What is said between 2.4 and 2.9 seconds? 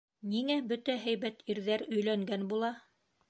була?!